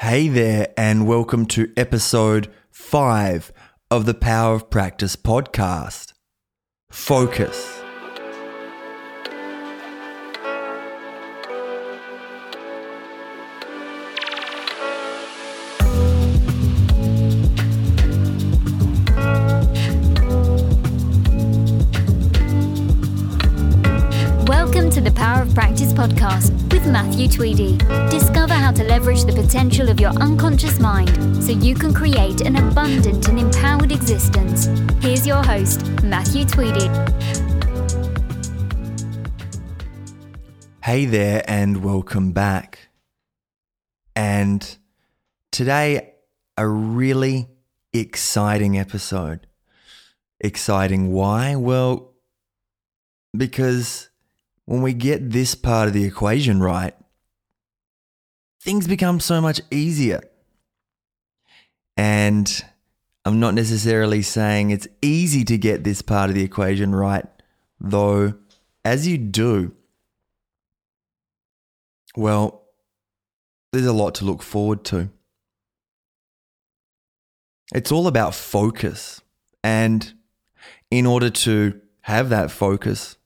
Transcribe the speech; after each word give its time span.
Hey 0.00 0.28
there, 0.28 0.68
and 0.76 1.08
welcome 1.08 1.44
to 1.46 1.72
episode 1.76 2.48
five 2.70 3.50
of 3.90 4.06
the 4.06 4.14
Power 4.14 4.54
of 4.54 4.70
Practice 4.70 5.16
podcast. 5.16 6.12
Focus. 6.88 7.80
Welcome 24.46 24.90
to 24.90 25.00
the 25.00 25.12
Power 25.16 25.42
of 25.42 25.52
Practice 25.54 25.92
podcast 25.92 26.52
with 26.72 26.86
Matthew 26.86 27.26
Tweedy. 27.26 27.76
Discover 28.08 28.37
how 28.68 28.74
to 28.74 28.84
leverage 28.84 29.24
the 29.24 29.32
potential 29.32 29.88
of 29.88 29.98
your 29.98 30.10
unconscious 30.20 30.78
mind 30.78 31.42
so 31.42 31.52
you 31.52 31.74
can 31.74 31.94
create 31.94 32.42
an 32.42 32.54
abundant 32.56 33.26
and 33.26 33.38
empowered 33.38 33.90
existence. 33.90 34.66
Here's 35.02 35.26
your 35.26 35.42
host, 35.42 35.86
Matthew 36.02 36.44
Tweedy. 36.44 36.86
Hey 40.84 41.06
there, 41.06 41.42
and 41.48 41.82
welcome 41.82 42.32
back. 42.32 42.90
And 44.14 44.76
today, 45.50 46.16
a 46.58 46.68
really 46.68 47.48
exciting 47.94 48.78
episode. 48.78 49.46
Exciting 50.40 51.10
why? 51.10 51.56
Well, 51.56 52.12
because 53.34 54.10
when 54.66 54.82
we 54.82 54.92
get 54.92 55.30
this 55.30 55.54
part 55.54 55.88
of 55.88 55.94
the 55.94 56.04
equation 56.04 56.60
right, 56.60 56.92
things 58.68 58.86
become 58.86 59.18
so 59.18 59.40
much 59.40 59.62
easier. 59.70 60.20
And 61.96 62.46
I'm 63.24 63.40
not 63.40 63.54
necessarily 63.54 64.20
saying 64.20 64.68
it's 64.68 64.86
easy 65.00 65.42
to 65.44 65.56
get 65.56 65.84
this 65.84 66.02
part 66.02 66.28
of 66.28 66.34
the 66.34 66.42
equation 66.42 66.94
right, 66.94 67.24
though, 67.80 68.34
as 68.84 69.08
you 69.08 69.16
do, 69.16 69.74
well, 72.14 72.64
there's 73.72 73.86
a 73.86 73.92
lot 73.94 74.14
to 74.16 74.26
look 74.26 74.42
forward 74.42 74.84
to. 74.84 75.08
It's 77.74 77.90
all 77.90 78.06
about 78.06 78.34
focus. 78.34 79.22
And 79.64 80.12
in 80.90 81.06
order 81.06 81.30
to 81.30 81.80
have 82.02 82.28
that 82.28 82.50
focus, 82.50 83.16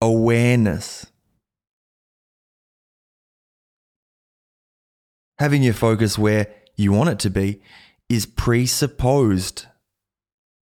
awareness. 0.00 1.09
Having 5.40 5.62
your 5.62 5.72
focus 5.72 6.18
where 6.18 6.48
you 6.76 6.92
want 6.92 7.08
it 7.08 7.18
to 7.20 7.30
be 7.30 7.62
is 8.10 8.26
presupposed 8.26 9.64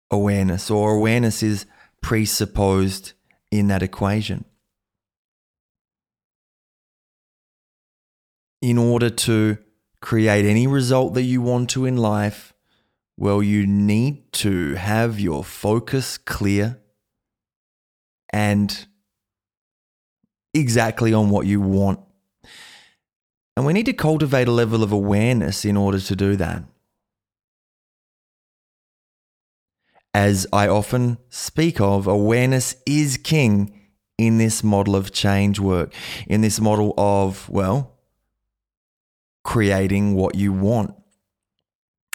awareness, 0.10 0.72
or 0.72 0.94
awareness 0.96 1.44
is 1.44 1.66
presupposed 2.00 3.12
in 3.52 3.68
that 3.68 3.84
equation. 3.84 4.46
In 8.62 8.78
order 8.78 9.10
to 9.10 9.58
create 10.00 10.46
any 10.46 10.68
result 10.68 11.16
that 11.16 11.24
you 11.24 11.42
want 11.42 11.70
to 11.72 11.84
in 11.86 11.98
life, 11.98 12.54
well, 13.18 13.44
you 13.44 13.68
need 13.68 14.32
to 14.32 14.76
have 14.76 15.20
your 15.20 15.44
focus 15.44 16.18
clear 16.18 16.80
and 18.32 18.88
exactly 20.54 21.14
on 21.14 21.30
what 21.30 21.46
you 21.46 21.60
want. 21.60 22.00
And 23.56 23.66
we 23.66 23.74
need 23.74 23.86
to 23.88 23.94
cultivate 23.94 24.48
a 24.48 24.52
level 24.52 24.84
of 24.84 24.92
awareness 24.92 25.66
in 25.66 25.76
order 25.76 26.00
to 26.00 26.16
do 26.16 26.36
that. 26.38 26.64
As 30.14 30.48
I 30.52 30.68
often 30.68 31.18
speak 31.30 31.80
of, 31.80 32.08
awareness 32.08 32.76
is 32.86 33.18
king 33.18 33.78
in 34.18 34.38
this 34.38 34.64
model 34.64 34.96
of 34.96 35.12
change 35.12 35.60
work, 35.60 35.94
in 36.28 36.42
this 36.42 36.60
model 36.60 36.94
of, 36.98 37.50
well, 37.50 37.98
creating 39.44 40.16
what 40.16 40.36
you 40.36 40.54
want. 40.54 40.94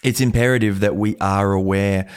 It's 0.05 0.21
imperative 0.21 0.81
that 0.81 0.95
we 0.95 1.17
are 1.19 1.53
aware, 1.53 2.09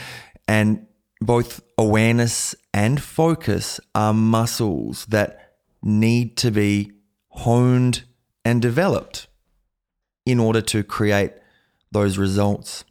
and 0.47 0.85
both 1.21 1.61
awareness 1.77 2.55
and 2.73 3.01
focus 3.01 3.79
are 3.95 4.13
muscles 4.13 5.05
that 5.07 5.55
need 5.81 6.37
to 6.37 6.51
be 6.51 6.91
honed 7.29 8.03
and 8.49 8.63
developed 8.63 9.27
in 10.25 10.39
order 10.39 10.59
to 10.59 10.83
create 10.83 11.33
those 11.91 12.17
results. 12.17 12.83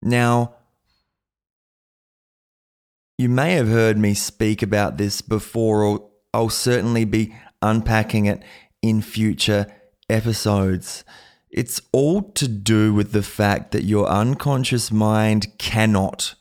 Now, 0.00 0.54
you 3.18 3.28
may 3.28 3.52
have 3.52 3.68
heard 3.68 3.98
me 3.98 4.14
speak 4.14 4.62
about 4.62 4.96
this 4.96 5.20
before, 5.20 5.84
or 5.84 6.08
I'll 6.32 6.48
certainly 6.48 7.04
be 7.04 7.36
unpacking 7.60 8.24
it 8.24 8.42
in 8.80 9.02
future 9.02 9.66
episodes. 10.08 11.04
It's 11.50 11.82
all 11.92 12.22
to 12.32 12.48
do 12.48 12.94
with 12.94 13.12
the 13.12 13.22
fact 13.22 13.72
that 13.72 13.84
your 13.84 14.08
unconscious 14.08 14.90
mind 14.90 15.58
cannot 15.58 16.34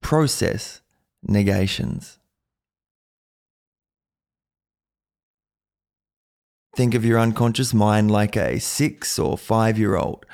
process 0.00 0.80
negations. 1.22 2.18
Think 6.76 6.94
of 6.94 7.06
your 7.06 7.18
unconscious 7.18 7.72
mind 7.72 8.10
like 8.10 8.36
a 8.36 8.58
six 8.60 9.18
or 9.18 9.38
five 9.38 9.78
year 9.78 9.96
old. 9.96 10.26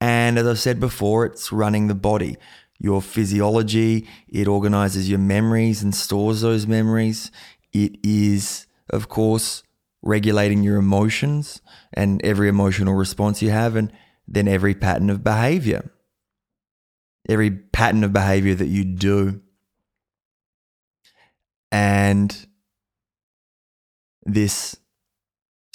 And 0.00 0.36
as 0.36 0.46
I've 0.46 0.58
said 0.58 0.80
before, 0.80 1.24
it's 1.24 1.52
running 1.52 1.86
the 1.86 1.94
body, 1.94 2.36
your 2.80 3.00
physiology. 3.00 4.08
It 4.28 4.48
organizes 4.48 5.08
your 5.08 5.20
memories 5.20 5.84
and 5.84 5.94
stores 5.94 6.40
those 6.40 6.66
memories. 6.66 7.30
It 7.72 7.96
is, 8.02 8.66
of 8.90 9.08
course, 9.08 9.62
regulating 10.02 10.64
your 10.64 10.78
emotions 10.78 11.62
and 11.92 12.20
every 12.24 12.48
emotional 12.48 12.94
response 12.94 13.40
you 13.40 13.50
have, 13.50 13.76
and 13.76 13.92
then 14.26 14.48
every 14.48 14.74
pattern 14.74 15.10
of 15.10 15.22
behavior. 15.22 15.92
Every 17.28 17.52
pattern 17.52 18.02
of 18.02 18.12
behavior 18.12 18.56
that 18.56 18.66
you 18.66 18.84
do 18.84 19.40
and 21.74 22.46
this 24.24 24.76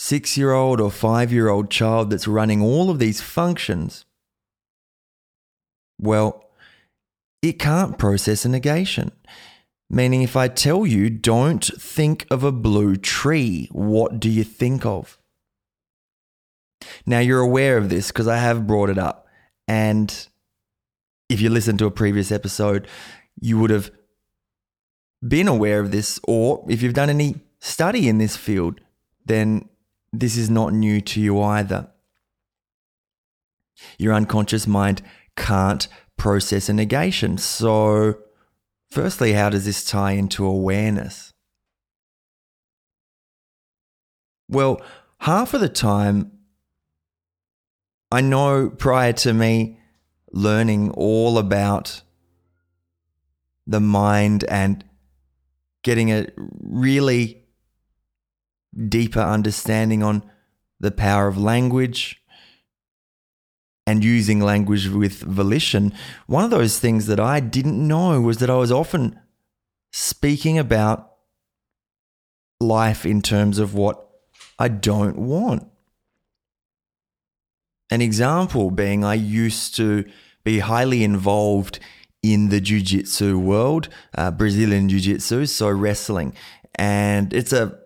six 0.02 0.38
year 0.38 0.54
old 0.54 0.80
or 0.80 0.90
five 0.90 1.30
year 1.34 1.50
old 1.50 1.70
child 1.70 2.10
that's 2.10 2.26
running 2.26 2.62
all 2.62 2.90
of 2.90 3.00
these 3.00 3.20
functions, 3.20 4.06
well, 6.00 6.46
it 7.42 7.60
can't 7.60 7.98
process 7.98 8.46
a 8.46 8.50
negation. 8.50 9.12
Meaning, 9.90 10.22
if 10.22 10.38
I 10.38 10.48
tell 10.48 10.86
you, 10.86 11.10
don't 11.10 11.66
think 11.66 12.26
of 12.32 12.46
a 12.46 12.52
blue 12.52 12.96
tree, 12.96 13.68
what 13.74 14.22
do 14.22 14.30
you 14.30 14.46
think 14.46 14.86
of? 14.86 15.20
Now, 17.06 17.20
you're 17.20 17.42
aware 17.42 17.78
of 17.78 17.90
this 17.90 18.08
because 18.08 18.28
I 18.28 18.38
have 18.38 18.68
brought 18.68 18.90
it 18.90 18.98
up. 18.98 19.28
And 19.68 20.28
if 21.28 21.42
you 21.42 21.50
listened 21.50 21.80
to 21.80 21.88
a 21.88 21.92
previous 21.92 22.32
episode, 22.32 22.88
you 23.42 23.60
would 23.60 23.72
have 23.72 23.92
been 25.28 25.50
aware 25.50 25.82
of 25.82 25.92
this, 25.92 26.22
or 26.26 26.64
if 26.70 26.82
you've 26.82 26.94
done 26.94 27.10
any 27.10 27.36
study 27.60 28.08
in 28.08 28.18
this 28.18 28.38
field, 28.38 28.80
then 29.26 29.68
this 30.12 30.38
is 30.38 30.50
not 30.50 30.74
new 30.74 31.02
to 31.02 31.22
you 31.22 31.42
either. 31.42 31.90
Your 33.98 34.14
unconscious 34.14 34.68
mind 34.68 35.02
can't 35.36 35.88
process 36.18 36.70
a 36.70 36.74
negation. 36.74 37.38
So, 37.38 38.20
firstly, 38.92 39.34
how 39.34 39.50
does 39.50 39.66
this 39.66 39.86
tie 39.86 40.12
into 40.12 40.46
awareness? 40.46 41.34
Well, 44.50 44.82
half 45.20 45.54
of 45.54 45.62
the 45.62 45.70
time, 45.70 46.32
I 48.12 48.22
know 48.22 48.70
prior 48.70 49.14
to 49.14 49.34
me 49.34 49.80
learning 50.32 50.92
all 50.92 51.38
about 51.38 52.02
the 53.68 53.80
mind 53.80 54.44
and 54.46 54.84
getting 55.84 56.12
a 56.12 56.28
really 56.38 57.44
deeper 58.88 59.22
understanding 59.22 60.04
on 60.04 60.24
the 60.80 60.92
power 60.92 61.28
of 61.28 61.38
language 61.38 62.22
and 63.86 64.04
using 64.04 64.40
language 64.40 64.88
with 64.88 65.22
volition, 65.24 65.94
one 66.28 66.44
of 66.44 66.52
those 66.52 66.80
things 66.80 67.08
that 67.08 67.20
I 67.20 67.40
didn't 67.40 67.88
know 67.88 68.22
was 68.22 68.38
that 68.38 68.50
I 68.50 68.56
was 68.56 68.72
often 68.72 69.20
speaking 69.92 70.60
about 70.60 71.12
life 72.60 73.06
in 73.06 73.22
terms 73.22 73.58
of 73.58 73.74
what 73.74 74.08
I 74.60 74.68
don't 74.68 75.18
want. 75.18 75.68
An 77.90 78.02
example 78.02 78.70
being, 78.70 79.04
I 79.04 79.16
used 79.16 79.76
to 79.78 80.06
be 80.44 80.60
highly 80.60 81.04
involved 81.04 81.80
in 82.22 82.50
the 82.50 82.62
jiu-jitsu 82.62 83.40
world, 83.40 83.90
uh, 84.16 84.30
Brazilian 84.30 84.90
jiu-jitsu, 84.90 85.48
so 85.48 85.70
wrestling. 85.70 86.34
And 86.76 87.34
it's 87.34 87.54
a 87.54 87.80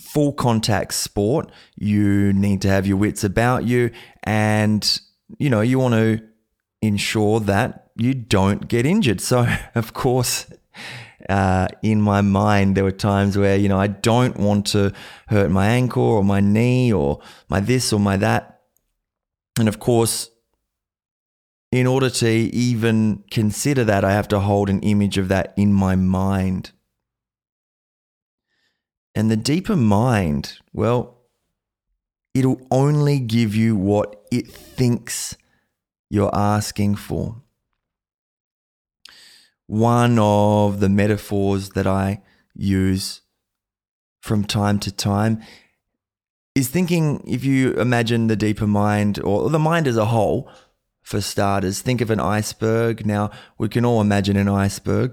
full 0.00 0.32
contact 0.32 0.94
sport, 0.94 1.50
you 1.76 2.32
need 2.32 2.62
to 2.62 2.68
have 2.68 2.86
your 2.86 2.96
wits 2.96 3.24
about 3.24 3.64
you 3.64 3.90
and 4.24 5.00
you 5.38 5.50
know, 5.50 5.60
you 5.60 5.78
want 5.78 5.94
to 5.94 6.22
ensure 6.82 7.40
that 7.40 7.90
you 7.96 8.14
don't 8.14 8.68
get 8.68 8.86
injured. 8.86 9.20
So, 9.20 9.46
of 9.74 9.92
course, 9.92 10.46
uh, 11.28 11.68
in 11.82 12.00
my 12.00 12.20
mind, 12.20 12.76
there 12.76 12.84
were 12.84 12.92
times 12.92 13.36
where, 13.36 13.56
you 13.56 13.68
know, 13.68 13.78
I 13.78 13.88
don't 13.88 14.36
want 14.36 14.66
to 14.68 14.92
hurt 15.28 15.50
my 15.50 15.66
ankle 15.66 16.02
or 16.02 16.22
my 16.22 16.40
knee 16.40 16.92
or 16.92 17.20
my 17.48 17.60
this 17.60 17.92
or 17.92 18.00
my 18.00 18.16
that. 18.18 18.60
And 19.58 19.68
of 19.68 19.80
course, 19.80 20.30
in 21.72 21.86
order 21.86 22.10
to 22.10 22.28
even 22.28 23.24
consider 23.30 23.84
that, 23.84 24.04
I 24.04 24.12
have 24.12 24.28
to 24.28 24.40
hold 24.40 24.70
an 24.70 24.80
image 24.80 25.18
of 25.18 25.28
that 25.28 25.52
in 25.56 25.72
my 25.72 25.96
mind. 25.96 26.72
And 29.16 29.30
the 29.30 29.36
deeper 29.36 29.76
mind, 29.76 30.58
well, 30.74 31.22
it'll 32.34 32.60
only 32.70 33.18
give 33.18 33.56
you 33.56 33.74
what 33.74 34.26
it 34.30 34.46
thinks 34.46 35.34
you're 36.10 36.34
asking 36.34 36.96
for. 36.96 37.40
One 39.66 40.18
of 40.18 40.80
the 40.80 40.90
metaphors 40.90 41.70
that 41.70 41.86
I 41.86 42.20
use 42.54 43.22
from 44.20 44.44
time 44.44 44.78
to 44.80 44.92
time 44.92 45.42
is 46.54 46.68
thinking 46.68 47.24
if 47.26 47.42
you 47.42 47.72
imagine 47.72 48.26
the 48.26 48.36
deeper 48.36 48.66
mind 48.66 49.18
or 49.20 49.48
the 49.48 49.58
mind 49.58 49.86
as 49.88 49.96
a 49.96 50.06
whole, 50.06 50.48
for 51.02 51.22
starters, 51.22 51.80
think 51.80 52.02
of 52.02 52.10
an 52.10 52.20
iceberg. 52.20 53.06
Now, 53.06 53.30
we 53.56 53.68
can 53.68 53.84
all 53.84 54.00
imagine 54.00 54.36
an 54.36 54.48
iceberg 54.48 55.12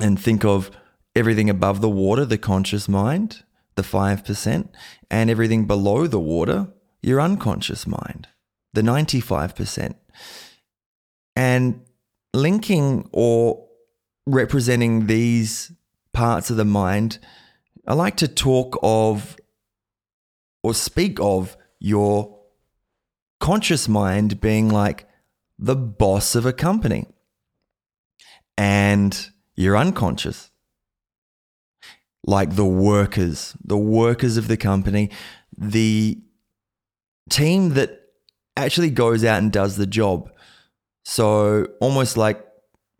and 0.00 0.18
think 0.18 0.44
of 0.44 0.70
everything 1.18 1.50
above 1.50 1.80
the 1.80 1.88
water, 1.88 2.24
the 2.24 2.38
conscious 2.38 2.88
mind, 2.88 3.42
the 3.74 3.82
5%, 3.82 4.68
and 5.10 5.30
everything 5.30 5.66
below 5.66 6.06
the 6.06 6.20
water, 6.20 6.68
your 7.02 7.20
unconscious 7.20 7.86
mind, 7.86 8.28
the 8.72 8.82
95%. 8.82 9.94
And 11.36 11.82
linking 12.34 13.08
or 13.12 13.66
representing 14.26 15.06
these 15.06 15.72
parts 16.12 16.50
of 16.50 16.56
the 16.56 16.64
mind, 16.64 17.18
I 17.86 17.94
like 17.94 18.16
to 18.18 18.28
talk 18.28 18.78
of 18.82 19.36
or 20.62 20.74
speak 20.74 21.18
of 21.20 21.56
your 21.78 22.38
conscious 23.40 23.88
mind 23.88 24.40
being 24.40 24.68
like 24.68 25.08
the 25.58 25.76
boss 25.76 26.34
of 26.34 26.44
a 26.44 26.52
company 26.52 27.06
and 28.56 29.30
your 29.54 29.76
unconscious 29.76 30.50
like 32.28 32.56
the 32.56 32.64
workers, 32.66 33.56
the 33.64 33.78
workers 33.78 34.36
of 34.36 34.48
the 34.48 34.56
company, 34.58 35.08
the 35.56 36.20
team 37.30 37.70
that 37.70 38.02
actually 38.54 38.90
goes 38.90 39.24
out 39.24 39.38
and 39.38 39.50
does 39.50 39.76
the 39.76 39.86
job. 39.86 40.30
So 41.06 41.68
almost 41.80 42.18
like 42.18 42.46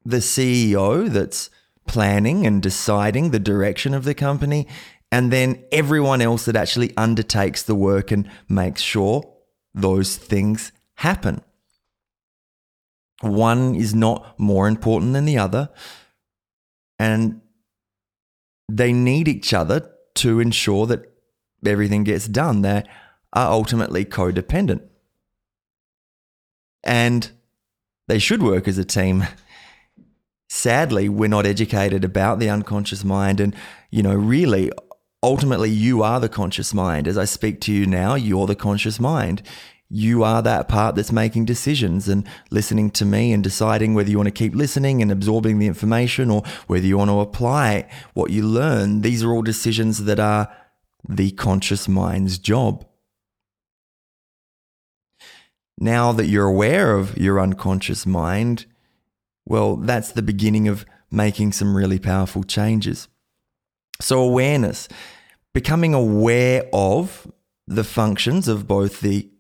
the 0.03 0.17
CEO 0.17 1.11
that's 1.11 1.51
planning 1.87 2.47
and 2.47 2.63
deciding 2.63 3.31
the 3.31 3.39
direction 3.39 3.93
of 3.93 4.05
the 4.05 4.15
company, 4.15 4.67
and 5.13 5.31
then 5.31 5.63
everyone 5.73 6.23
else 6.23 6.47
that 6.47 6.57
actually 6.57 6.97
undertakes 6.97 7.63
the 7.63 7.75
work 7.75 8.11
and 8.11 8.31
makes 8.49 8.81
sure 8.81 9.31
those 9.75 10.17
things 10.17 10.73
happen. 10.95 11.43
One 13.21 13.75
is 13.75 13.95
not 13.95 14.41
more 14.41 14.69
important 14.69 15.13
than 15.13 15.27
the 15.27 15.37
other. 15.37 15.69
And 16.99 17.43
they 18.69 18.93
need 18.93 19.29
each 19.29 19.55
other 19.55 19.91
to 20.17 20.41
ensure 20.41 20.87
that 20.87 21.13
everything 21.65 22.05
gets 22.05 22.29
done. 22.29 22.63
They 22.63 22.85
are 23.33 23.53
ultimately 23.53 24.05
codependent. 24.05 24.83
And 26.85 27.31
they 28.07 28.19
should 28.19 28.43
work 28.43 28.69
as 28.69 28.79
a 28.79 28.85
team. 28.85 29.27
Sadly, 30.49 31.09
we're 31.09 31.29
not 31.29 31.47
educated 31.47 32.05
about 32.05 32.39
the 32.39 32.49
unconscious 32.49 33.05
mind. 33.05 33.41
And, 33.41 33.55
you 33.91 34.03
know, 34.03 34.15
really, 34.15 34.71
ultimately, 35.23 35.71
you 35.71 36.03
are 36.03 36.21
the 36.21 36.29
conscious 36.29 36.73
mind. 36.73 37.07
As 37.07 37.19
I 37.19 37.25
speak 37.25 37.61
to 37.63 37.73
you 37.73 37.87
now, 37.87 38.15
you're 38.15 38.47
the 38.47 38.55
conscious 38.55 38.99
mind 38.99 39.43
you 39.91 40.23
are 40.23 40.43
that 40.43 40.69
part 40.69 40.95
that's 40.95 41.13
making 41.13 41.47
decisions 41.47 42.09
and 42.09 42.27
listening 42.51 42.91
to 42.91 43.07
me 43.07 43.33
and 43.33 43.43
deciding 43.43 43.95
whether 43.95 44.11
you 44.11 44.19
want 44.19 44.27
to 44.27 44.31
keep 44.31 44.55
listening 44.55 45.01
and 45.01 45.11
absorbing 45.11 45.59
the 45.59 45.67
information 45.67 46.31
or 46.31 46.43
whether 46.67 46.87
you 46.87 46.99
want 46.99 47.11
to 47.11 47.21
apply 47.21 47.89
what 48.13 48.31
you 48.31 48.43
learn. 48.43 49.01
These 49.01 49.25
are 49.25 49.33
all 49.33 49.43
decisions 49.43 50.05
that 50.05 50.21
are 50.21 50.55
the 51.09 51.31
conscious 51.33 51.89
mind's 51.89 52.39
job. 52.39 52.85
Now 55.79 56.13
that 56.13 56.27
you're 56.27 56.49
aware 56.49 56.97
of 56.97 57.17
your 57.17 57.41
unconscious 57.41 58.05
mind, 58.05 58.67
well, 59.47 59.77
that's 59.77 60.13
the 60.13 60.23
beginning 60.23 60.69
of 60.69 60.85
making 61.11 61.53
some 61.53 61.75
really 61.75 61.99
powerful 61.99 62.43
changes. 62.43 63.09
So, 64.01 64.21
awareness, 64.21 64.89
becoming 65.55 65.95
aware 65.95 66.69
of 66.73 67.31
the 67.67 67.85
functions 67.85 68.49
of 68.49 68.67
both 68.69 69.01
the 69.01 69.31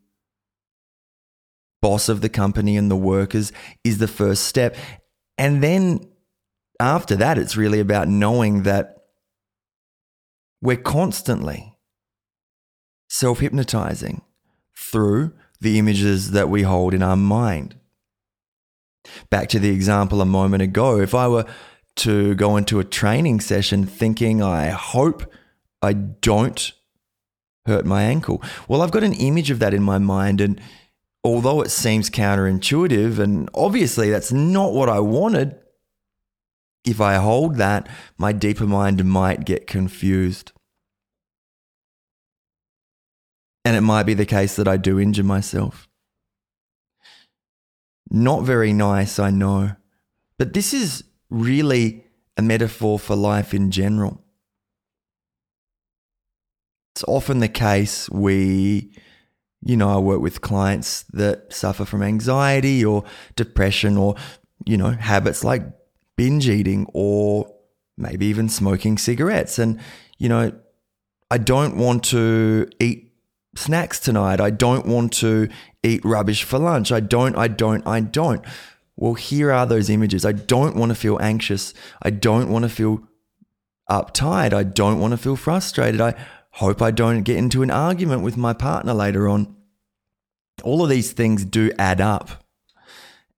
boss 1.80 2.08
of 2.08 2.20
the 2.20 2.28
company 2.28 2.76
and 2.76 2.90
the 2.90 2.96
workers 2.96 3.52
is 3.84 3.98
the 3.98 4.08
first 4.08 4.44
step. 4.44 4.76
And 5.36 5.62
then 5.62 6.00
after 6.80 7.16
that, 7.16 7.38
it's 7.38 7.56
really 7.56 7.80
about 7.80 8.08
knowing 8.08 8.62
that 8.64 9.04
we're 10.60 10.76
constantly 10.76 11.76
self 13.08 13.40
hypnotizing 13.40 14.22
through 14.76 15.32
the 15.60 15.78
images 15.78 16.32
that 16.32 16.48
we 16.48 16.62
hold 16.62 16.94
in 16.94 17.02
our 17.02 17.16
mind. 17.16 17.76
Back 19.30 19.48
to 19.50 19.58
the 19.58 19.70
example 19.70 20.20
a 20.20 20.26
moment 20.26 20.62
ago, 20.62 21.00
if 21.00 21.14
I 21.14 21.28
were 21.28 21.46
to 21.96 22.34
go 22.34 22.56
into 22.56 22.78
a 22.78 22.84
training 22.84 23.40
session 23.40 23.86
thinking, 23.86 24.42
I 24.42 24.68
hope 24.68 25.32
I 25.82 25.92
don't 25.94 26.72
hurt 27.66 27.84
my 27.84 28.02
ankle, 28.02 28.42
well, 28.68 28.82
I've 28.82 28.90
got 28.90 29.02
an 29.02 29.14
image 29.14 29.50
of 29.50 29.58
that 29.58 29.74
in 29.74 29.82
my 29.82 29.98
mind. 29.98 30.40
And 30.40 30.60
although 31.24 31.60
it 31.60 31.70
seems 31.70 32.10
counterintuitive, 32.10 33.18
and 33.18 33.48
obviously 33.54 34.10
that's 34.10 34.32
not 34.32 34.72
what 34.72 34.88
I 34.88 35.00
wanted, 35.00 35.56
if 36.84 37.00
I 37.00 37.16
hold 37.16 37.56
that, 37.56 37.88
my 38.16 38.32
deeper 38.32 38.66
mind 38.66 39.04
might 39.04 39.44
get 39.44 39.66
confused. 39.66 40.52
And 43.64 43.76
it 43.76 43.82
might 43.82 44.04
be 44.04 44.14
the 44.14 44.24
case 44.24 44.56
that 44.56 44.68
I 44.68 44.78
do 44.78 44.98
injure 44.98 45.24
myself. 45.24 45.88
Not 48.10 48.44
very 48.44 48.72
nice, 48.72 49.18
I 49.18 49.30
know. 49.30 49.72
But 50.38 50.54
this 50.54 50.72
is 50.72 51.04
really 51.28 52.04
a 52.38 52.42
metaphor 52.42 52.98
for 52.98 53.16
life 53.16 53.52
in 53.52 53.70
general. 53.70 54.22
It's 56.94 57.04
often 57.06 57.40
the 57.40 57.48
case 57.48 58.08
we 58.08 58.92
you 59.62 59.76
know, 59.76 59.90
I 59.90 59.98
work 59.98 60.20
with 60.20 60.40
clients 60.40 61.02
that 61.12 61.52
suffer 61.52 61.84
from 61.84 62.02
anxiety 62.02 62.84
or 62.84 63.04
depression 63.36 63.96
or, 63.96 64.14
you 64.64 64.76
know, 64.76 64.90
habits 64.90 65.42
like 65.44 65.62
binge 66.16 66.48
eating 66.48 66.86
or 66.94 67.52
maybe 67.96 68.26
even 68.26 68.48
smoking 68.48 68.98
cigarettes. 68.98 69.58
And, 69.58 69.80
you 70.18 70.28
know, 70.28 70.52
I 71.30 71.38
don't 71.38 71.76
want 71.76 72.04
to 72.04 72.68
eat 72.80 73.12
snacks 73.56 73.98
tonight. 73.98 74.40
I 74.40 74.50
don't 74.50 74.86
want 74.86 75.12
to 75.14 75.48
eat 75.82 76.04
rubbish 76.04 76.44
for 76.44 76.58
lunch. 76.58 76.92
I 76.92 77.00
don't, 77.00 77.36
I 77.36 77.48
don't, 77.48 77.86
I 77.86 78.00
don't. 78.00 78.44
Well, 78.96 79.14
here 79.14 79.52
are 79.52 79.66
those 79.66 79.90
images. 79.90 80.24
I 80.24 80.32
don't 80.32 80.76
want 80.76 80.90
to 80.90 80.94
feel 80.94 81.18
anxious. 81.20 81.74
I 82.02 82.10
don't 82.10 82.50
want 82.50 82.64
to 82.64 82.68
feel 82.68 83.00
uptight. 83.90 84.52
I 84.52 84.62
don't 84.62 85.00
want 85.00 85.12
to 85.12 85.16
feel 85.16 85.36
frustrated. 85.36 86.00
I, 86.00 86.14
Hope 86.58 86.82
I 86.82 86.90
don't 86.90 87.22
get 87.22 87.36
into 87.36 87.62
an 87.62 87.70
argument 87.70 88.22
with 88.22 88.36
my 88.36 88.52
partner 88.52 88.92
later 88.92 89.28
on. 89.28 89.54
All 90.64 90.82
of 90.82 90.90
these 90.90 91.12
things 91.12 91.44
do 91.44 91.70
add 91.78 92.00
up. 92.00 92.42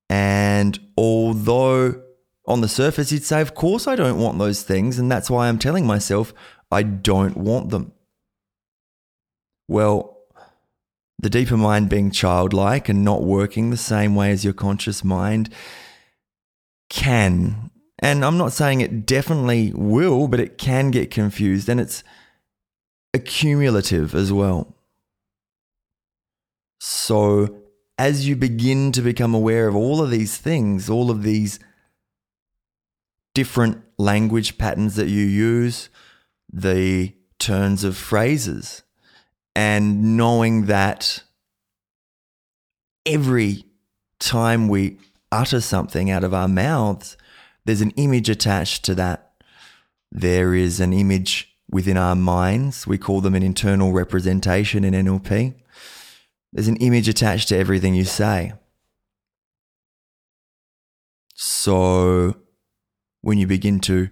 And 0.09 0.81
although 0.97 2.03
on 2.47 2.63
the 2.63 2.67
surface 2.67 3.13
you'd 3.13 3.23
say, 3.23 3.43
of 3.43 3.55
course 3.55 3.87
I 3.87 3.95
don't 3.95 4.19
want 4.19 4.39
those 4.39 4.63
things, 4.63 4.99
and 4.99 5.13
that's 5.13 5.29
why 5.29 5.49
I'm 5.49 5.59
telling 5.59 5.87
myself 5.87 6.33
I 6.73 6.83
don't 6.83 7.37
want 7.37 7.69
them. 7.69 7.93
Well, 9.69 10.17
the 11.19 11.29
deeper 11.29 11.59
mind 11.59 11.91
being 11.91 12.11
childlike 12.11 12.89
and 12.89 13.05
not 13.05 13.23
working 13.23 13.69
the 13.69 13.77
same 13.77 14.15
way 14.15 14.31
as 14.31 14.45
your 14.45 14.55
conscious 14.55 15.05
mind 15.05 15.51
can, 16.89 17.71
and 17.99 18.25
I'm 18.25 18.39
not 18.39 18.55
saying 18.55 18.81
it 18.81 19.05
definitely 19.05 19.75
will, 19.75 20.27
but 20.27 20.41
it 20.41 20.57
can 20.57 20.91
get 20.91 21.11
confused 21.11 21.69
and 21.69 21.79
it's 21.79 22.03
accumulative 23.15 24.15
as 24.15 24.33
well. 24.33 24.75
So, 26.81 27.57
as 27.99 28.27
you 28.27 28.37
begin 28.37 28.93
to 28.93 29.03
become 29.03 29.35
aware 29.35 29.69
of 29.69 29.77
all 29.77 30.03
of 30.03 30.11
these 30.11 30.39
things, 30.39 30.89
all 30.89 31.11
of 31.11 31.23
these 31.23 31.59
different 33.35 33.83
language 33.99 34.57
patterns 34.57 34.97
that 34.97 35.09
you 35.09 35.25
use, 35.25 35.91
the 36.53 37.15
turns 37.39 37.85
of 37.85 37.97
phrases 37.97 38.83
and 39.55 40.17
knowing 40.17 40.67
that 40.67 41.23
every 43.07 43.65
time 44.19 44.69
we 44.69 44.99
utter 45.33 45.61
something 45.61 46.11
out 46.11 46.25
of 46.25 46.35
our 46.35 46.49
mouths, 46.49 47.17
there's 47.65 47.81
an 47.81 47.91
image 47.93 48.29
attached 48.29 48.85
to 48.85 48.95
that. 48.95 49.33
There 50.13 50.55
is 50.55 50.81
an 50.81 50.93
image 50.93 51.50
within 51.71 51.97
our 51.97 52.15
minds. 52.15 52.87
We 52.87 52.99
call 52.99 53.21
them 53.21 53.35
an 53.35 53.43
internal 53.43 53.93
representation 53.93 54.85
in 54.85 54.95
NLP. 54.95 55.55
There's 56.53 56.69
an 56.69 56.77
image 56.77 57.09
attached 57.09 57.49
to 57.49 57.57
everything 57.57 57.95
you 57.95 58.05
say. 58.05 58.53
So 61.35 62.37
when 63.23 63.39
you 63.39 63.47
begin 63.47 63.81
to 63.81 64.11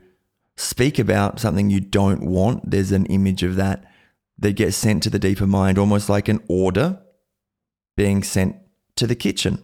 speak 0.56 0.98
about 0.98 1.40
something 1.40 1.70
you 1.70 1.80
don't 1.80 2.22
want, 2.22 2.70
there's 2.70 2.92
an 2.92 3.06
image 3.06 3.42
of 3.42 3.56
that 3.56 3.84
that 4.38 4.52
gets 4.52 4.76
sent 4.76 5.02
to 5.02 5.10
the 5.10 5.18
deeper 5.18 5.46
mind, 5.46 5.78
almost 5.78 6.08
like 6.08 6.28
an 6.28 6.40
order 6.48 7.00
being 7.96 8.22
sent 8.22 8.56
to 8.96 9.06
the 9.06 9.16
kitchen. 9.16 9.62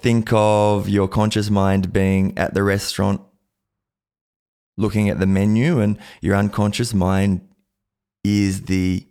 Think 0.00 0.32
of 0.32 0.88
your 0.88 1.08
conscious 1.08 1.50
mind 1.50 1.92
being 1.92 2.36
at 2.38 2.54
the 2.54 2.62
restaurant, 2.62 3.20
looking 4.78 5.10
at 5.10 5.18
the 5.18 5.26
menu, 5.26 5.80
and 5.80 5.98
your 6.22 6.36
unconscious 6.36 6.94
mind 6.94 7.46
is 8.24 8.62
the 8.62 9.06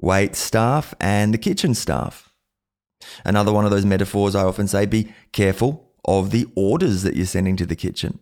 wait 0.00 0.36
staff 0.36 0.94
and 1.00 1.34
the 1.34 1.38
kitchen 1.38 1.74
staff. 1.74 2.32
Another 3.24 3.52
one 3.52 3.64
of 3.64 3.70
those 3.70 3.84
metaphors 3.84 4.34
I 4.34 4.44
often 4.44 4.68
say 4.68 4.86
be 4.86 5.12
careful 5.32 5.90
of 6.04 6.30
the 6.30 6.46
orders 6.54 7.02
that 7.02 7.16
you're 7.16 7.26
sending 7.26 7.56
to 7.56 7.66
the 7.66 7.76
kitchen. 7.76 8.20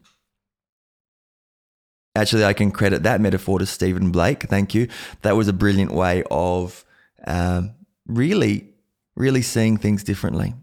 Actually, 2.16 2.44
I 2.44 2.52
can 2.52 2.70
credit 2.70 3.02
that 3.02 3.20
metaphor 3.20 3.58
to 3.58 3.66
Stephen 3.66 4.10
Blake. 4.10 4.42
Thank 4.44 4.74
you. 4.74 4.88
That 5.22 5.36
was 5.36 5.48
a 5.48 5.52
brilliant 5.52 5.92
way 5.92 6.24
of 6.30 6.84
um, 7.26 7.74
really, 8.06 8.68
really 9.14 9.42
seeing 9.42 9.76
things 9.76 10.02
differently. 10.02 10.54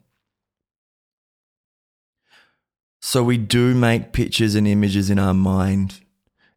So 3.07 3.23
we 3.23 3.37
do 3.37 3.73
make 3.73 4.11
pictures 4.11 4.53
and 4.53 4.67
images 4.67 5.09
in 5.09 5.17
our 5.17 5.33
mind. 5.33 6.01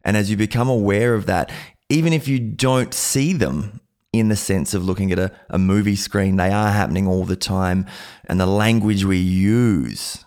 And 0.03 0.17
as 0.17 0.29
you 0.29 0.35
become 0.35 0.67
aware 0.67 1.13
of 1.13 1.25
that, 1.27 1.49
even 1.87 2.11
if 2.11 2.27
you 2.27 2.39
don't 2.39 2.93
see 2.93 3.31
them 3.31 3.79
in 4.11 4.27
the 4.27 4.35
sense 4.35 4.73
of 4.73 4.83
looking 4.83 5.13
at 5.13 5.17
a, 5.17 5.31
a 5.49 5.57
movie 5.57 5.95
screen, 5.95 6.35
they 6.35 6.51
are 6.51 6.73
happening 6.73 7.07
all 7.07 7.23
the 7.23 7.37
time. 7.37 7.85
And 8.25 8.37
the 8.37 8.45
language 8.45 9.05
we 9.05 9.15
use 9.17 10.25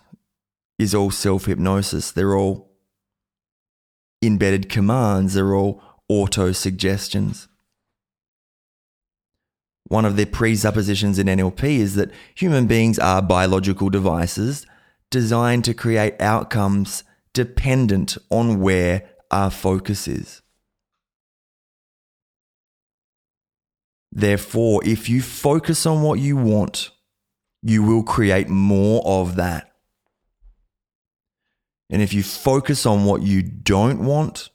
is 0.79 0.95
all 0.95 1.11
self 1.11 1.45
hypnosis. 1.45 2.09
They're 2.09 2.35
all 2.35 2.71
embedded 4.19 4.67
commands, 4.67 5.35
they're 5.35 5.53
all 5.53 5.79
auto 6.09 6.53
suggestions. 6.53 7.47
One 9.89 10.05
of 10.05 10.15
the 10.15 10.25
presuppositions 10.25 11.19
in 11.19 11.27
NLP 11.27 11.77
is 11.77 11.93
that 11.93 12.09
human 12.33 12.65
beings 12.65 12.97
are 12.97 13.21
biological 13.21 13.91
devices 13.91 14.65
designed 15.15 15.63
to 15.63 15.73
create 15.73 16.19
outcomes 16.19 17.05
dependent 17.31 18.17
on 18.29 18.59
where 18.59 19.09
our 19.31 19.49
focus 19.49 20.09
is. 20.09 20.41
Therefore, 24.11 24.81
if 24.83 25.07
you 25.07 25.21
focus 25.21 25.85
on 25.85 26.01
what 26.01 26.19
you 26.19 26.35
want, 26.35 26.91
you 27.61 27.81
will 27.81 28.03
create 28.03 28.49
more 28.49 29.01
of 29.05 29.37
that. 29.37 29.71
And 31.89 32.01
if 32.01 32.13
you 32.13 32.21
focus 32.21 32.85
on 32.85 33.05
what 33.05 33.21
you 33.21 33.41
don't 33.41 34.03
want, 34.03 34.49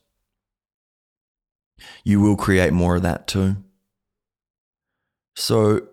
you 2.05 2.21
will 2.21 2.37
create 2.37 2.75
more 2.75 2.97
of 2.97 3.03
that 3.03 3.27
too. 3.27 3.57
So 5.37 5.89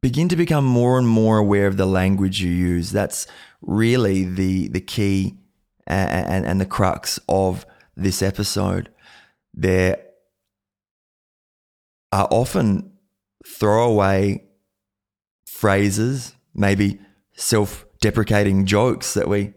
begin 0.00 0.28
to 0.28 0.36
become 0.36 0.64
more 0.64 0.98
and 0.98 1.08
more 1.08 1.38
aware 1.38 1.66
of 1.66 1.76
the 1.76 1.86
language 1.86 2.40
you 2.40 2.50
use. 2.50 2.90
That's 2.90 3.26
really 3.60 4.24
the 4.24 4.68
the 4.68 4.80
key 4.80 5.38
and, 5.86 6.26
and, 6.26 6.46
and 6.46 6.60
the 6.60 6.66
crux 6.66 7.18
of 7.28 7.66
this 7.96 8.22
episode. 8.22 8.90
There 9.54 9.98
are 12.12 12.28
often 12.30 12.92
throwaway 13.46 14.44
phrases, 15.46 16.34
maybe 16.54 17.00
self 17.34 17.86
deprecating 18.00 18.66
jokes 18.66 19.14
that 19.14 19.28
we 19.28 19.54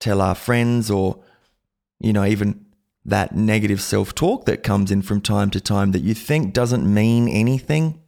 tell 0.00 0.20
our 0.20 0.34
friends, 0.34 0.90
or, 0.90 1.22
you 2.00 2.12
know, 2.12 2.24
even 2.24 2.64
that 3.04 3.34
negative 3.34 3.80
self 3.80 4.14
talk 4.14 4.46
that 4.46 4.62
comes 4.62 4.90
in 4.90 5.02
from 5.02 5.20
time 5.20 5.50
to 5.50 5.60
time 5.60 5.92
that 5.92 6.02
you 6.02 6.14
think 6.14 6.52
doesn't 6.52 6.92
mean 6.92 7.28
anything, 7.28 8.00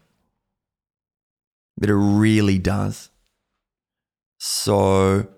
but 1.79 1.91
it 1.91 1.97
really 1.97 2.59
does. 2.59 3.11
So 4.39 5.29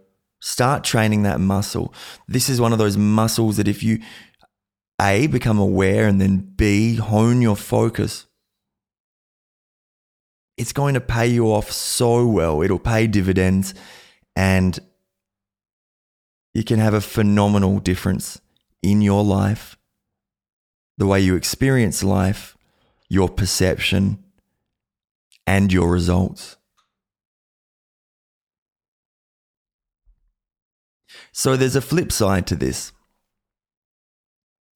start 0.40 0.84
training 0.84 1.22
that 1.22 1.40
muscle. 1.40 1.92
This 2.28 2.48
is 2.48 2.60
one 2.60 2.72
of 2.72 2.78
those 2.78 2.96
muscles 2.96 3.56
that 3.56 3.68
if 3.68 3.82
you 3.82 4.00
A, 5.00 5.26
become 5.26 5.58
aware, 5.58 6.06
and 6.06 6.20
then 6.20 6.38
B, 6.38 6.96
hone 6.96 7.42
your 7.42 7.56
focus, 7.56 8.26
it's 10.56 10.72
going 10.72 10.94
to 10.94 11.00
pay 11.00 11.26
you 11.26 11.46
off 11.46 11.70
so 11.70 12.26
well. 12.26 12.62
It'll 12.62 12.78
pay 12.78 13.06
dividends 13.06 13.74
and 14.36 14.78
you 16.54 16.64
can 16.64 16.78
have 16.78 16.94
a 16.94 17.00
phenomenal 17.00 17.80
difference 17.80 18.40
in 18.82 19.02
your 19.02 19.24
life, 19.24 19.76
the 20.96 21.06
way 21.06 21.20
you 21.20 21.34
experience 21.34 22.04
life, 22.04 22.56
your 23.08 23.28
perception, 23.28 24.23
and 25.46 25.72
your 25.72 25.90
results. 25.90 26.56
So 31.32 31.56
there's 31.56 31.76
a 31.76 31.80
flip 31.80 32.12
side 32.12 32.46
to 32.48 32.56
this. 32.56 32.92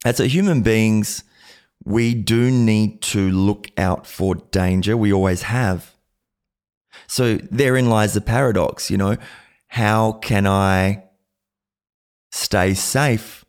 As 0.05 0.19
human 0.19 0.63
beings, 0.63 1.25
we 1.85 2.15
do 2.15 2.51
need 2.51 3.01
to 3.03 3.31
look 3.31 3.69
out 3.77 4.07
for 4.07 4.35
danger. 4.35 4.97
We 4.97 5.13
always 5.13 5.43
have. 5.43 5.95
So 7.07 7.37
therein 7.37 7.89
lies 7.89 8.15
the 8.15 8.21
paradox, 8.21 8.91
you 8.91 8.97
know. 8.99 9.17
How 9.69 10.13
can 10.13 10.47
I 10.47 11.05
stay 12.31 12.75
safe 12.75 13.45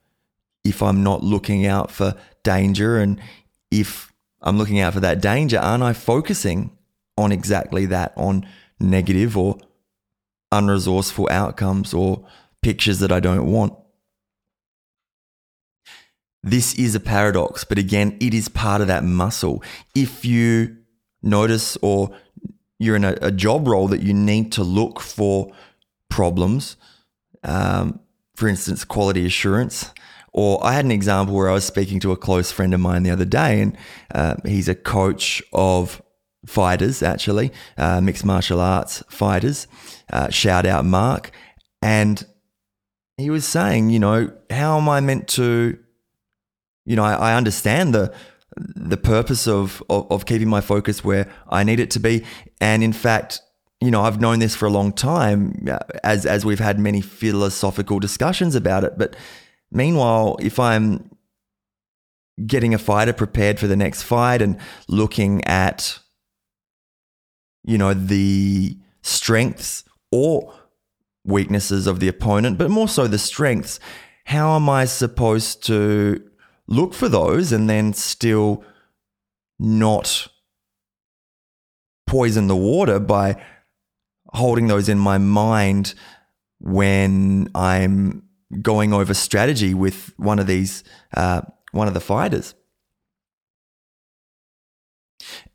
if 0.63 0.83
I'm 0.83 1.03
not 1.03 1.23
looking 1.23 1.65
out 1.65 1.91
for 1.91 2.15
danger? 2.43 2.97
And 2.97 3.19
if 3.71 4.13
I'm 4.41 4.57
looking 4.57 4.79
out 4.79 4.93
for 4.93 4.99
that 4.99 5.21
danger, 5.21 5.57
aren't 5.57 5.83
I 5.83 5.93
focusing 5.93 6.77
on 7.19 7.31
exactly 7.31 7.85
that, 7.87 8.13
on 8.15 8.47
negative 8.79 9.37
or 9.37 9.57
unresourceful 10.51 11.29
outcomes 11.29 11.93
or 11.93 12.25
pictures 12.61 12.99
that 12.99 13.11
I 13.11 13.19
don't 13.19 13.45
want? 13.45 13.73
This 16.41 16.73
is 16.75 16.95
a 16.95 16.99
paradox, 16.99 17.63
but 17.65 17.77
again, 17.77 18.17
it 18.21 18.33
is 18.33 18.47
part 18.47 18.81
of 18.81 18.87
that 18.87 19.03
muscle. 19.03 19.61
If 19.93 20.23
you 20.23 20.77
notice 21.21 21.77
or 21.81 22.11
you're 22.79 22.95
in 22.95 23.03
a, 23.03 23.17
a 23.21 23.31
job 23.31 23.67
role 23.67 23.89
that 23.89 24.01
you 24.01 24.13
need 24.13 24.53
to 24.53 24.63
look 24.63 25.01
for 25.01 25.51
problems, 26.09 26.77
um, 27.43 27.99
for 28.35 28.47
instance, 28.47 28.85
quality 28.85 29.25
assurance. 29.25 29.91
Or 30.31 30.63
I 30.63 30.73
had 30.73 30.85
an 30.85 30.91
example 30.91 31.35
where 31.35 31.49
I 31.49 31.53
was 31.53 31.65
speaking 31.65 31.99
to 32.01 32.11
a 32.11 32.17
close 32.17 32.51
friend 32.51 32.73
of 32.73 32.79
mine 32.79 33.03
the 33.03 33.11
other 33.11 33.25
day, 33.25 33.61
and 33.61 33.77
uh, 34.13 34.35
he's 34.45 34.69
a 34.69 34.75
coach 34.75 35.43
of 35.51 36.01
fighters, 36.45 37.03
actually, 37.03 37.51
uh, 37.77 38.01
mixed 38.01 38.25
martial 38.25 38.59
arts 38.59 39.03
fighters. 39.09 39.67
Uh, 40.11 40.29
shout 40.29 40.65
out 40.65 40.85
Mark. 40.85 41.31
And 41.81 42.25
he 43.17 43.29
was 43.29 43.45
saying, 43.45 43.89
you 43.89 43.99
know, 43.99 44.31
how 44.49 44.77
am 44.77 44.89
I 44.89 44.99
meant 45.01 45.27
to 45.29 45.77
you 46.89 46.95
know, 46.95 47.03
I, 47.03 47.13
I 47.13 47.35
understand 47.35 47.93
the 47.93 48.11
the 48.57 48.97
purpose 48.97 49.47
of, 49.47 49.81
of, 49.89 50.11
of 50.11 50.25
keeping 50.25 50.49
my 50.49 50.59
focus 50.59 51.03
where 51.03 51.31
I 51.47 51.63
need 51.63 51.79
it 51.79 51.91
to 51.91 51.99
be, 51.99 52.25
and 52.59 52.83
in 52.83 52.93
fact, 52.93 53.41
you 53.79 53.91
know, 53.91 54.01
I've 54.01 54.19
known 54.19 54.39
this 54.39 54.55
for 54.55 54.65
a 54.65 54.71
long 54.71 54.91
time, 54.91 55.67
uh, 55.69 55.77
as 56.03 56.25
as 56.25 56.45
we've 56.45 56.59
had 56.59 56.79
many 56.79 56.99
philosophical 56.99 57.99
discussions 57.99 58.55
about 58.55 58.83
it. 58.83 58.97
But 58.97 59.15
meanwhile, 59.71 60.35
if 60.41 60.59
I'm 60.59 61.11
getting 62.45 62.73
a 62.73 62.79
fighter 62.79 63.13
prepared 63.13 63.59
for 63.59 63.67
the 63.67 63.75
next 63.75 64.01
fight 64.01 64.41
and 64.41 64.57
looking 64.87 65.45
at, 65.45 65.99
you 67.69 67.77
know, 67.77 67.93
the 67.93 68.75
strengths 69.03 69.83
or 70.11 70.53
weaknesses 71.23 71.85
of 71.85 71.99
the 71.99 72.07
opponent, 72.07 72.57
but 72.57 72.71
more 72.71 72.87
so 72.87 73.05
the 73.05 73.19
strengths, 73.19 73.79
how 74.25 74.55
am 74.55 74.67
I 74.67 74.85
supposed 74.85 75.63
to 75.65 76.27
look 76.67 76.95
for 76.95 77.07
those 77.07 77.51
and 77.51 77.69
then 77.69 77.93
still 77.93 78.63
not 79.59 80.27
poison 82.07 82.47
the 82.47 82.55
water 82.55 82.99
by 82.99 83.39
holding 84.33 84.67
those 84.67 84.89
in 84.89 84.97
my 84.97 85.19
mind 85.19 85.93
when 86.59 87.49
I'm 87.53 88.23
going 88.63 88.93
over 88.93 89.13
strategy 89.13 89.75
with 89.75 90.11
one 90.17 90.39
of 90.39 90.47
these 90.47 90.83
uh, 91.15 91.41
one 91.71 91.87
of 91.87 91.93
the 91.93 92.01
fighters. 92.01 92.55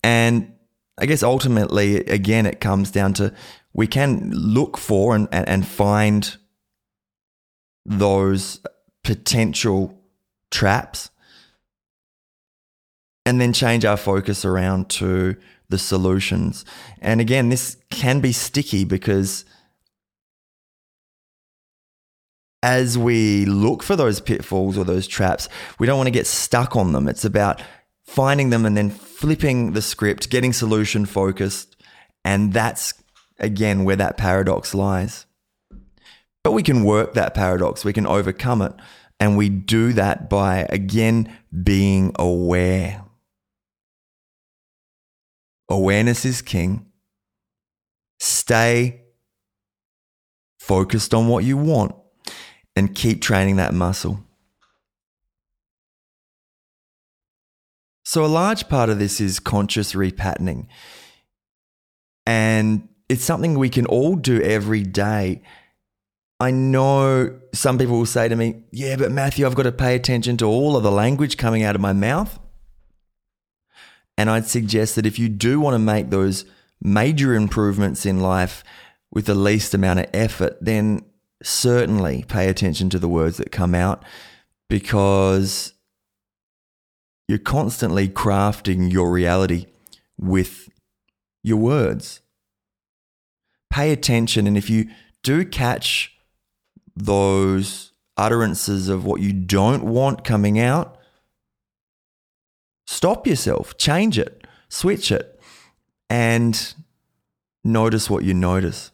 And 0.05 0.54
I 0.99 1.07
guess 1.07 1.23
ultimately, 1.23 1.97
again, 1.97 2.47
it 2.47 2.61
comes 2.61 2.91
down 2.91 3.15
to 3.15 3.33
we 3.73 3.87
can 3.87 4.31
look 4.31 4.79
for 4.79 5.17
and, 5.17 5.29
and, 5.33 5.49
and 5.49 5.67
find 5.67 6.37
those 7.85 8.61
potential 9.03 9.99
traps 10.51 11.11
and 13.27 13.41
then 13.41 13.53
change 13.53 13.85
our 13.85 13.97
focus 13.97 14.45
around 14.45 14.89
to 14.89 15.37
the 15.69 15.79
solutions. 15.79 16.65
And 17.01 17.21
again, 17.21 17.49
this 17.49 17.77
can 17.91 18.21
be 18.21 18.33
sticky 18.33 18.85
because 18.85 19.45
as 22.63 22.97
we 22.97 23.45
look 23.45 23.83
for 23.83 23.97
those 23.97 24.21
pitfalls 24.21 24.79
or 24.79 24.85
those 24.85 25.07
traps, 25.07 25.49
we 25.79 25.87
don't 25.87 25.99
want 25.99 26.07
to 26.07 26.13
get 26.13 26.27
stuck 26.27 26.77
on 26.77 26.93
them. 26.93 27.09
It's 27.09 27.25
about 27.25 27.61
finding 28.05 28.51
them 28.51 28.65
and 28.67 28.77
then 28.77 28.91
flipping 28.91 29.73
the 29.73 29.83
script, 29.83 30.31
getting 30.31 30.53
solution 30.53 31.07
focused. 31.07 31.77
And 32.25 32.53
that's 32.53 32.95
again 33.39 33.85
where 33.85 33.97
that 33.97 34.17
paradox 34.17 34.75
lies. 34.75 35.27
But 36.43 36.53
we 36.53 36.63
can 36.63 36.85
work 36.85 37.15
that 37.15 37.35
paradox, 37.35 37.85
we 37.85 37.93
can 37.93 38.07
overcome 38.07 38.63
it. 38.63 38.73
And 39.21 39.37
we 39.37 39.49
do 39.49 39.93
that 39.93 40.29
by, 40.29 40.67
again, 40.71 41.35
being 41.63 42.13
aware. 42.19 43.05
Awareness 45.69 46.25
is 46.25 46.43
king. 46.43 46.87
Stay 48.19 49.03
focused 50.59 51.15
on 51.15 51.29
what 51.29 51.45
you 51.45 51.57
want 51.57 51.95
and 52.75 52.95
keep 52.95 53.23
training 53.23 53.57
that 53.57 53.73
muscle. 53.73 54.21
So, 58.05 58.25
a 58.25 58.27
large 58.27 58.69
part 58.69 58.91
of 58.91 58.99
this 58.99 59.21
is 59.21 59.41
conscious 59.41 59.95
repatterning. 59.95 60.67
And 62.27 62.89
it's 63.09 63.25
something 63.25 63.59
we 63.59 63.69
can 63.69 63.87
all 63.87 64.15
do 64.15 64.41
every 64.41 64.83
day. 64.83 65.43
I 66.41 66.51
know 66.51 67.39
some 67.53 67.79
people 67.79 67.99
will 67.99 68.07
say 68.07 68.29
to 68.29 68.37
me, 68.37 68.63
Yeah, 68.71 68.97
but 68.97 69.13
Matthew, 69.13 69.47
I've 69.47 69.55
got 69.55 69.65
to 69.65 69.73
pay 69.73 69.95
attention 69.95 70.37
to 70.39 70.47
all 70.47 70.77
of 70.77 70.83
the 70.83 70.91
language 70.91 71.37
coming 71.37 71.63
out 71.63 71.75
of 71.75 71.81
my 71.81 71.93
mouth. 71.93 72.39
And 74.17 74.31
I'd 74.31 74.47
suggest 74.47 74.95
that 74.97 75.07
if 75.07 75.19
you 75.19 75.29
do 75.29 75.59
want 75.59 75.75
to 75.75 75.79
make 75.79 76.11
those 76.11 76.45
major 76.81 77.35
improvements 77.35 78.07
in 78.07 78.21
life 78.21 78.63
with 79.11 79.27
the 79.27 79.35
least 79.35 79.75
amount 79.75 80.01
of 80.01 80.07
effort, 80.13 80.59
then 80.61 81.05
certainly 81.43 82.25
pay 82.29 82.49
attention 82.49 82.91
to 82.91 82.99
the 82.99 83.09
words 83.09 83.37
that 83.37 83.53
come 83.53 83.75
out 83.75 84.05
because 84.69 85.74
you're 87.29 87.39
constantly 87.39 88.09
crafting 88.09 88.93
your 88.93 89.11
reality 89.11 89.67
with 90.19 90.69
your 91.43 91.57
words. 91.57 92.21
Pay 93.71 93.93
attention, 93.93 94.47
and 94.47 94.57
if 94.57 94.71
you 94.71 94.89
do 95.23 95.45
catch 95.45 96.17
those 96.95 97.93
utterances 98.17 98.89
of 98.89 99.05
what 99.05 99.21
you 99.21 99.33
don't 99.33 99.85
want 99.85 100.25
coming 100.25 100.59
out, 100.59 100.99
stop 102.87 103.27
yourself, 103.27 103.77
change 103.77 104.19
it, 104.19 104.47
switch 104.69 105.11
it, 105.11 105.41
and 106.09 106.75
notice 107.65 108.09
what 108.09 108.23
you 108.23 108.35
notice. 108.35 108.93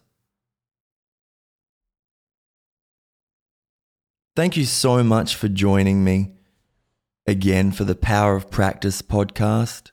Thank 4.36 4.56
you 4.56 4.64
so 4.64 5.02
much 5.02 5.34
for 5.34 5.48
joining 5.48 6.02
me 6.02 6.32
again 7.26 7.72
for 7.72 7.84
the 7.84 7.94
Power 7.94 8.36
of 8.36 8.50
Practice 8.50 9.02
podcast. 9.02 9.90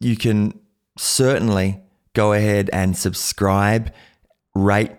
You 0.00 0.16
can 0.16 0.58
certainly 0.98 1.80
go 2.14 2.32
ahead 2.32 2.70
and 2.72 2.96
subscribe, 2.96 3.92
rate, 4.54 4.92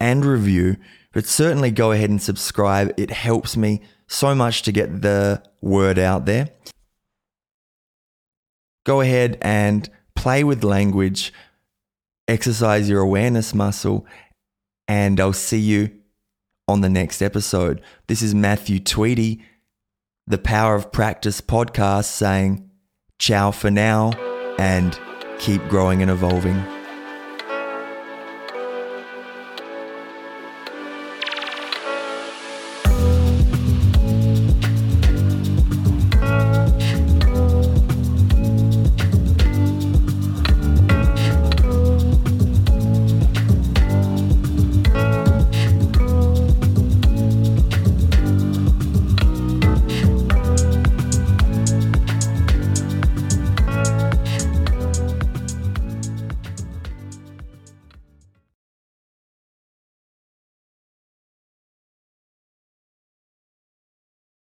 and 0.00 0.24
review, 0.24 0.76
but 1.12 1.26
certainly 1.26 1.70
go 1.70 1.92
ahead 1.92 2.10
and 2.10 2.22
subscribe. 2.22 2.92
It 2.96 3.10
helps 3.10 3.56
me 3.56 3.80
so 4.06 4.34
much 4.34 4.62
to 4.62 4.72
get 4.72 5.02
the 5.02 5.42
word 5.60 5.98
out 5.98 6.26
there. 6.26 6.50
Go 8.84 9.00
ahead 9.00 9.38
and 9.42 9.88
play 10.16 10.44
with 10.44 10.64
language, 10.64 11.32
exercise 12.26 12.88
your 12.88 13.00
awareness 13.00 13.54
muscle, 13.54 14.06
and 14.86 15.20
I'll 15.20 15.32
see 15.32 15.58
you 15.58 15.90
on 16.66 16.80
the 16.80 16.88
next 16.88 17.22
episode. 17.22 17.82
This 18.06 18.22
is 18.22 18.34
Matthew 18.34 18.78
Tweedy, 18.78 19.42
the 20.28 20.36
Power 20.36 20.74
of 20.74 20.92
Practice 20.92 21.40
podcast, 21.40 22.04
saying 22.04 22.68
ciao 23.18 23.50
for 23.50 23.70
now 23.70 24.12
and 24.58 24.98
keep 25.38 25.66
growing 25.68 26.02
and 26.02 26.10
evolving. 26.10 26.77